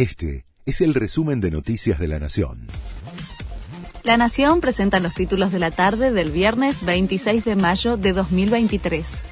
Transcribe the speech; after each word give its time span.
Este 0.00 0.46
es 0.64 0.80
el 0.80 0.94
resumen 0.94 1.42
de 1.42 1.50
Noticias 1.50 1.98
de 1.98 2.08
la 2.08 2.18
Nación. 2.18 2.68
La 4.02 4.16
Nación 4.16 4.62
presenta 4.62 4.98
los 4.98 5.12
títulos 5.12 5.52
de 5.52 5.58
la 5.58 5.70
tarde 5.70 6.10
del 6.10 6.30
viernes 6.30 6.86
26 6.86 7.44
de 7.44 7.54
mayo 7.54 7.98
de 7.98 8.14
2023. 8.14 9.24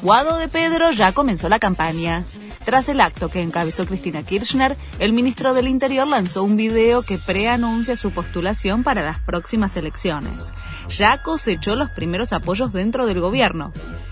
Guado 0.00 0.38
de 0.38 0.48
Pedro 0.48 0.90
ya 0.92 1.12
comenzó 1.12 1.50
la 1.50 1.58
campaña. 1.58 2.24
Tras 2.64 2.88
el 2.88 2.98
acto 3.02 3.28
que 3.28 3.42
encabezó 3.42 3.84
Cristina 3.84 4.22
Kirchner, 4.22 4.74
el 5.00 5.12
ministro 5.12 5.52
del 5.52 5.68
Interior 5.68 6.08
lanzó 6.08 6.44
un 6.44 6.56
video 6.56 7.02
que 7.02 7.18
preanuncia 7.18 7.94
su 7.94 8.10
postulación 8.10 8.84
para 8.84 9.02
las 9.02 9.20
próximas 9.20 9.76
elecciones. 9.76 10.54
Ya 10.88 11.22
cosechó 11.22 11.76
los 11.76 11.90
primeros 11.90 12.32
apoyos 12.32 12.72
dentro 12.72 13.04
del 13.04 13.20
gobierno. 13.20 13.70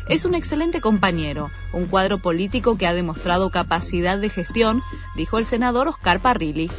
Es 0.09 0.25
un 0.25 0.35
excelente 0.35 0.81
compañero, 0.81 1.51
un 1.73 1.87
cuadro 1.87 2.19
político 2.19 2.77
que 2.77 2.87
ha 2.87 2.93
demostrado 2.93 3.51
capacidad 3.51 4.19
de 4.19 4.29
gestión, 4.29 4.83
dijo 5.17 5.39
el 5.39 5.45
senador 5.45 5.89
Oscar 5.89 6.21
Parrilli. 6.21 6.71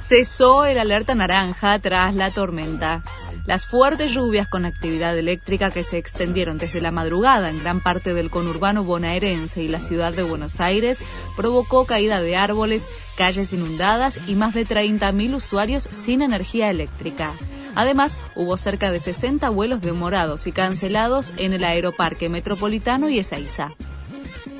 Cesó 0.00 0.64
el 0.64 0.78
alerta 0.78 1.14
naranja 1.14 1.78
tras 1.78 2.14
la 2.16 2.32
tormenta. 2.32 3.02
Las 3.46 3.66
fuertes 3.66 4.10
lluvias 4.10 4.48
con 4.48 4.64
actividad 4.64 5.16
eléctrica 5.16 5.70
que 5.70 5.84
se 5.84 5.98
extendieron 5.98 6.58
desde 6.58 6.80
la 6.80 6.90
madrugada 6.90 7.50
en 7.50 7.60
gran 7.60 7.80
parte 7.80 8.12
del 8.12 8.28
conurbano 8.28 8.82
bonaerense 8.82 9.62
y 9.62 9.68
la 9.68 9.80
ciudad 9.80 10.12
de 10.12 10.24
Buenos 10.24 10.60
Aires 10.60 11.04
provocó 11.36 11.86
caída 11.86 12.20
de 12.20 12.36
árboles, 12.36 12.88
calles 13.16 13.52
inundadas 13.52 14.18
y 14.26 14.34
más 14.34 14.54
de 14.54 14.66
30.000 14.66 15.36
usuarios 15.36 15.88
sin 15.92 16.20
energía 16.20 16.68
eléctrica. 16.68 17.32
Además, 17.74 18.16
hubo 18.34 18.56
cerca 18.56 18.90
de 18.90 19.00
60 19.00 19.48
vuelos 19.50 19.80
demorados 19.80 20.46
y 20.46 20.52
cancelados 20.52 21.32
en 21.36 21.52
el 21.52 21.64
Aeroparque 21.64 22.28
Metropolitano 22.28 23.08
y 23.08 23.18
Ezeiza. 23.18 23.70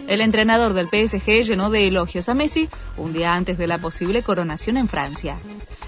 El 0.09 0.21
entrenador 0.21 0.73
del 0.75 0.89
PSG 0.89 1.45
llenó 1.45 1.71
de 1.71 1.87
elogios 1.87 2.29
a 2.29 2.35
Messi 2.35 2.69
un 2.97 3.13
día 3.13 3.35
antes 3.35 3.57
de 3.57 3.67
la 3.67 3.79
posible 3.79 4.23
coronación 4.23 4.77
en 4.77 4.89
Francia. 4.89 5.37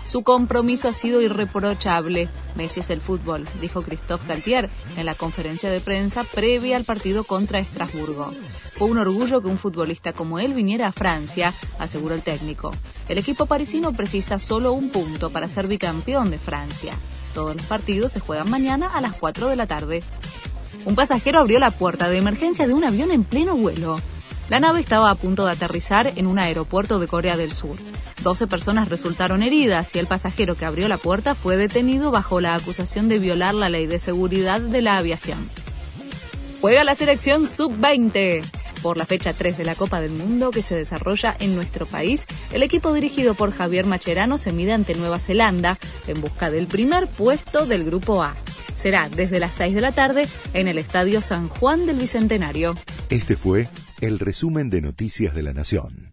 Su 0.08 0.22
compromiso 0.22 0.88
ha 0.88 0.92
sido 0.92 1.20
irreprochable. 1.20 2.28
Messi 2.54 2.80
es 2.80 2.90
el 2.90 3.00
fútbol, 3.00 3.48
dijo 3.60 3.82
Christophe 3.82 4.28
Galtier 4.28 4.70
en 4.96 5.06
la 5.06 5.16
conferencia 5.16 5.70
de 5.70 5.80
prensa 5.80 6.22
previa 6.22 6.76
al 6.76 6.84
partido 6.84 7.24
contra 7.24 7.58
Estrasburgo. 7.58 8.30
Fue 8.76 8.88
un 8.88 8.98
orgullo 8.98 9.42
que 9.42 9.48
un 9.48 9.58
futbolista 9.58 10.12
como 10.12 10.38
él 10.38 10.54
viniera 10.54 10.86
a 10.86 10.92
Francia, 10.92 11.52
aseguró 11.78 12.14
el 12.14 12.22
técnico. 12.22 12.70
El 13.08 13.18
equipo 13.18 13.46
parisino 13.46 13.92
precisa 13.92 14.38
solo 14.38 14.72
un 14.72 14.90
punto 14.90 15.30
para 15.30 15.48
ser 15.48 15.66
bicampeón 15.66 16.30
de 16.30 16.38
Francia. 16.38 16.94
Todos 17.34 17.56
los 17.56 17.66
partidos 17.66 18.12
se 18.12 18.20
juegan 18.20 18.48
mañana 18.48 18.88
a 18.88 19.00
las 19.00 19.16
4 19.16 19.48
de 19.48 19.56
la 19.56 19.66
tarde. 19.66 20.02
Un 20.84 20.94
pasajero 20.94 21.40
abrió 21.40 21.58
la 21.58 21.72
puerta 21.72 22.08
de 22.08 22.18
emergencia 22.18 22.66
de 22.66 22.74
un 22.74 22.84
avión 22.84 23.10
en 23.10 23.24
pleno 23.24 23.56
vuelo. 23.56 24.00
La 24.48 24.60
nave 24.60 24.80
estaba 24.80 25.10
a 25.10 25.14
punto 25.14 25.44
de 25.44 25.52
aterrizar 25.52 26.12
en 26.16 26.26
un 26.26 26.38
aeropuerto 26.38 26.98
de 26.98 27.08
Corea 27.08 27.36
del 27.36 27.52
Sur. 27.52 27.76
12 28.22 28.46
personas 28.46 28.88
resultaron 28.88 29.42
heridas 29.42 29.94
y 29.94 29.98
el 29.98 30.06
pasajero 30.06 30.54
que 30.54 30.64
abrió 30.64 30.86
la 30.88 30.96
puerta 30.96 31.34
fue 31.34 31.56
detenido 31.56 32.10
bajo 32.10 32.40
la 32.40 32.54
acusación 32.54 33.08
de 33.08 33.18
violar 33.18 33.54
la 33.54 33.68
ley 33.68 33.86
de 33.86 33.98
seguridad 33.98 34.60
de 34.60 34.82
la 34.82 34.96
aviación. 34.98 35.38
Juega 36.60 36.84
la 36.84 36.94
selección 36.94 37.46
sub-20. 37.46 38.42
Por 38.84 38.98
la 38.98 39.06
fecha 39.06 39.32
3 39.32 39.56
de 39.56 39.64
la 39.64 39.76
Copa 39.76 40.02
del 40.02 40.12
Mundo 40.12 40.50
que 40.50 40.60
se 40.60 40.76
desarrolla 40.76 41.34
en 41.40 41.54
nuestro 41.54 41.86
país, 41.86 42.22
el 42.52 42.62
equipo 42.62 42.92
dirigido 42.92 43.32
por 43.32 43.50
Javier 43.50 43.86
Macherano 43.86 44.36
se 44.36 44.52
mide 44.52 44.74
ante 44.74 44.94
Nueva 44.94 45.18
Zelanda 45.18 45.78
en 46.06 46.20
busca 46.20 46.50
del 46.50 46.66
primer 46.66 47.06
puesto 47.06 47.64
del 47.64 47.84
Grupo 47.84 48.22
A. 48.22 48.34
Será 48.76 49.08
desde 49.08 49.40
las 49.40 49.54
6 49.54 49.74
de 49.74 49.80
la 49.80 49.92
tarde 49.92 50.28
en 50.52 50.68
el 50.68 50.76
Estadio 50.76 51.22
San 51.22 51.48
Juan 51.48 51.86
del 51.86 51.96
Bicentenario. 51.96 52.74
Este 53.08 53.36
fue 53.36 53.68
el 54.02 54.18
resumen 54.18 54.68
de 54.68 54.82
Noticias 54.82 55.34
de 55.34 55.42
la 55.44 55.54
Nación. 55.54 56.03